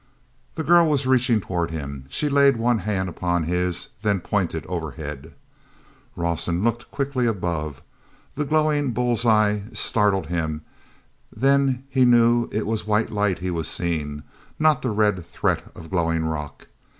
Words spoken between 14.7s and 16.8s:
the red threat of glowing rock.